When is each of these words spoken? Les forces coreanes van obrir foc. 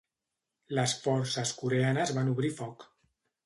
Les 0.77 0.95
forces 1.03 1.53
coreanes 1.61 2.17
van 2.19 2.35
obrir 2.35 2.55
foc. 2.61 2.91